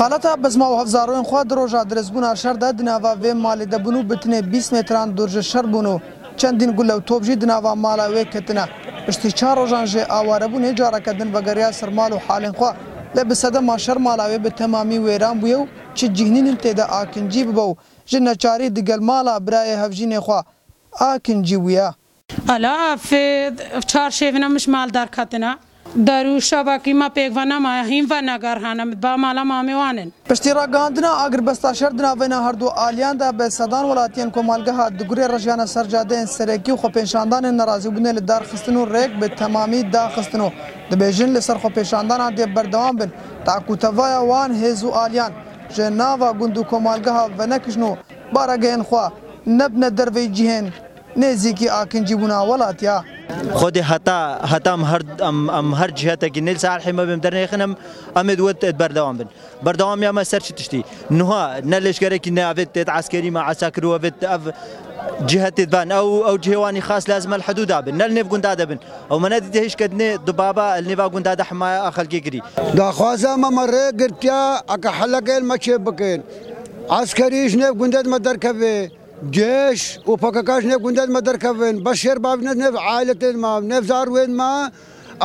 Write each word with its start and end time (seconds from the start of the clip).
Xalata 0.00 0.32
bizma 0.44 0.66
û 0.72 0.74
hevzarokên 0.80 1.24
xwe 1.30 1.42
di 1.48 1.54
roja 1.58 1.82
direzbûna 1.90 2.30
şer 2.42 2.56
de 2.60 2.68
di 2.78 2.84
nava 2.88 3.12
vê 3.22 3.32
malê 3.46 3.66
de 3.72 3.78
bûn 3.84 3.96
û 4.00 4.02
bitinê 4.10 4.40
bîst 4.52 4.72
metran 4.76 5.08
dur 5.16 5.28
ji 5.34 5.42
şer 5.50 5.64
bûn 5.74 5.86
û 5.94 5.94
çendîn 6.40 6.72
gulew 6.78 7.00
top 7.10 7.22
jî 7.26 7.40
di 7.40 7.46
nava 7.48 7.74
mala 7.74 8.06
wê 8.14 8.22
ketine. 8.32 8.64
Piştî 9.06 9.28
çar 9.38 9.56
rojan 9.60 9.86
jê 9.92 10.02
awarebûnê 10.18 10.76
careke 10.76 11.18
din 11.18 11.34
vegeriya 11.34 11.72
sermal 11.72 12.10
û 12.12 12.18
halên 12.28 12.54
xwe 12.58 12.70
لە 13.16 13.22
بسەدە 13.28 13.60
ماشەر 13.70 13.98
ماڵاوێ 14.06 14.38
بە 14.44 14.50
تەمامی 14.60 14.98
وێران 15.06 15.36
بووە 15.42 15.56
و 15.62 15.64
چ 15.96 16.00
جیهنینن 16.16 16.56
تێدا 16.64 16.84
ئاکنجی 16.94 17.42
ببە 17.48 17.64
و 17.70 17.72
ژ 18.10 18.12
نەچاری 18.26 18.68
دگەل 18.78 19.00
ماڵا 19.08 19.34
برایە 19.46 19.76
هەفژینێ 19.82 20.20
خوا 20.24 20.40
ئاکنجی 21.00 21.56
ویە 21.64 21.88
ئەلا 22.50 22.74
چار 23.90 24.10
شێڤنە 24.18 24.48
مش 24.54 24.64
مالدار 24.74 25.08
کاتنا 25.16 25.52
Daruşa 25.96 26.66
bakima 26.66 27.06
pêkvana 27.06 27.58
mahîn 27.60 28.10
ve 28.10 28.26
negarhanem 28.26 29.02
bamala 29.02 29.44
mamewanin. 29.44 30.12
Piştîragandina 30.28 31.22
agirbestaşerdina 31.24 32.06
vêna 32.12 32.44
her 32.44 32.60
du 32.60 32.68
aliyan 32.70 33.20
de 33.20 33.38
bi 33.38 33.50
sedan 33.50 33.84
welatiyên 33.84 34.30
komalgeha 34.32 34.98
di 34.98 35.02
gurê 35.02 35.32
rejiyana 35.32 35.62
sercadeyên 35.66 36.26
serekî 36.26 36.72
û 36.72 36.76
xwepêşandanên 36.80 37.56
nerazîbûnê 37.62 38.16
li 38.16 38.28
darxistin 38.28 38.74
û 38.76 38.86
rêk 38.94 39.22
bi 39.22 39.36
temamî 39.36 39.92
daxistin 39.92 40.40
û 40.40 40.50
dibêjin 40.90 41.34
li 41.34 41.42
ser 41.42 41.56
xwepêşandana 41.56 42.34
dê 42.36 42.56
berdewam 42.56 42.98
bin 42.98 43.10
ta 43.44 43.58
ku 43.66 43.78
tevaya 43.78 44.20
wan 44.20 44.52
hêz 44.54 44.84
û 44.88 44.92
aliyan 44.92 45.32
ji 45.76 45.98
nava 45.98 46.30
gund 46.30 46.56
û 46.56 46.64
komalgeha 46.66 47.28
venekişin 47.38 47.82
û 47.82 47.96
barageyên 48.34 48.80
xwe 48.88 49.06
nebne 49.46 49.86
dervê 49.86 50.34
cihên 50.34 50.66
nêzîkî 51.16 51.70
akincîbûna 51.70 52.38
welatiya. 52.52 53.04
خود 53.52 53.80
خودی 53.80 53.80
ام 55.50 55.74
هر 55.74 55.90
جهه 55.94 56.16
هەر 56.16 56.28
گنل 56.28 56.56
سال 56.56 56.80
ساحیمە 56.80 56.88
بم 57.00 57.16
درنه 57.20 57.46
دەرنێخنم 57.46 57.76
ئەمێ 58.16 58.36
دوت 58.36 58.64
دوام 58.64 59.18
بن 59.18 59.28
بر 59.62 59.72
دوام 59.72 59.98
بەردەوام 60.00 60.04
یامە 60.24 60.24
سەرچی 60.28 60.52
تشتی 60.54 60.84
نها 61.10 61.60
نە 61.60 61.80
لێشگەرەی 61.82 62.38
عسکری 62.88 63.30
ما 63.30 63.40
ئاسکەریمە 63.52 63.84
و 63.84 63.98
کردووەێت 63.98 64.24
اف 64.24 64.40
جهه 65.26 65.48
تبان 65.50 65.92
او 65.92 66.26
او 66.28 66.36
جهواني 66.38 66.80
خاص 66.80 67.08
لازم 67.08 67.32
الحدود 67.34 67.72
ابن 67.72 67.94
نل 67.96 68.12
نف 68.20 68.28
غندا 68.32 68.54
دبن 68.54 68.78
او 69.10 69.18
منادي 69.18 69.48
دهش 69.48 69.76
كدني 69.76 70.16
دبابا 70.16 70.80
با 70.94 71.08
غندا 71.08 71.34
ده 71.34 71.44
حما 71.44 71.88
اخل 71.88 72.04
جيجري 72.04 72.42
دا 72.74 72.92
خوازا 72.92 73.36
ما 73.36 73.48
مره 73.50 73.90
قرتيا 73.90 74.58
اك 74.74 74.86
حلقه 74.86 75.36
المشي 75.36 75.76
بكين 75.78 76.22
عسكري 76.90 77.48
شنو 77.50 77.74
غندا 77.82 78.02
مدر 78.02 78.36
كبي 78.36 78.90
Geç, 79.30 80.00
o 80.06 80.16
pakakaş 80.16 80.64
ne 80.64 80.76
gündez 80.76 81.08
meder 81.08 81.40
kevin, 81.40 81.84
başer 81.84 82.22
babinez 82.22 82.56
nev 82.56 82.74
ailetin 82.90 83.38
ma, 83.38 83.60
nev 83.60 83.82
zarwen 83.82 84.30
ma, 84.30 84.70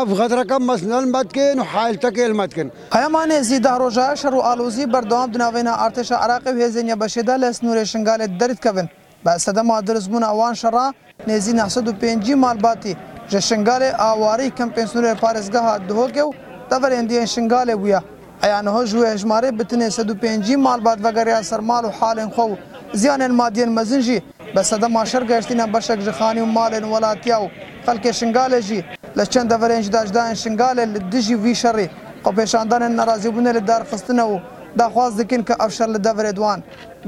اف 0.00 0.08
غدره 0.20 0.44
کم 0.50 0.62
مسنل 0.70 1.06
مت 1.14 1.28
کن 1.36 1.56
و 1.62 1.64
حال 1.72 1.94
تکل 2.04 2.32
مت 2.40 2.50
کن 2.56 2.66
همان 3.04 3.30
زیده 3.50 3.72
روزا 3.80 4.06
شر 4.20 4.32
و 4.38 4.40
آلوزی 4.52 4.84
بردام 4.94 5.28
دناوینا 5.34 5.72
ارتش 5.86 6.08
عراق 6.24 6.44
و 6.56 6.58
هزینه 6.64 6.94
بشیده 7.02 7.34
لس 7.42 7.56
نور 7.64 7.78
شنگال 7.92 8.20
درد 8.40 8.56
کوین 8.66 8.86
با 9.24 9.32
صدم 9.44 9.68
درزمون 9.88 10.24
اوان 10.32 10.54
شرا 10.60 10.84
نزی 11.30 11.52
905 11.52 12.30
مالباتی 12.44 12.92
جشنگال 13.32 13.82
آواری 14.12 14.48
کمپنسور 14.58 15.04
پارزگاه 15.22 15.78
دهوکو 15.88 16.26
دور 16.70 16.90
اندی 16.98 17.16
شنگال 17.34 17.68
بویا 17.82 18.00
ایانه 18.46 18.70
هو 18.76 18.82
جو 18.90 18.98
اجماره 19.14 19.48
بتنه 19.58 19.88
105 19.88 20.52
مالبات 20.68 20.98
وغیره 21.06 21.42
سرمال 21.50 21.84
و 21.84 21.88
حال 21.98 22.18
خو 22.34 22.46
زیانن 22.92 23.30
مادیان 23.40 23.68
مزن 23.78 24.00
جی 24.06 24.16
بس 24.54 24.72
ده 24.80 24.86
ماشر 24.86 25.22
گشتینه 25.30 25.66
بشک 25.74 25.98
جخانی 26.06 26.40
و 26.40 26.44
مالن 26.56 26.84
ولاتیا 26.84 27.42
و 27.42 27.48
خلک 27.86 28.10
شنگال 28.12 28.52
جی 28.68 28.84
لچند 29.16 29.52
ورنج 29.62 29.86
داجدان 29.94 30.34
شنگال 30.42 30.76
دجی 31.12 31.34
وی 31.44 31.54
شری 31.54 31.86
قو 32.24 32.30
پیشاندان 32.38 32.82
ناراضی 32.98 33.28
بونه 33.34 33.52
لدار 33.52 33.82
خستنه 33.90 34.22
و 34.32 34.38
دا 34.78 34.86
خواز 34.90 35.12
دکین 35.18 35.42
که 35.48 35.54
افشر 35.64 35.86
لدور 35.86 36.26
ادوان 36.26 36.58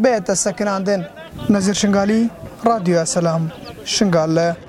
بیت 0.02 0.34
سکناندن 0.34 1.00
نظر 1.54 1.72
شنگالی 1.72 2.30
رادیو 2.64 2.96
اسلام 2.98 3.42
شنگاله 3.84 4.68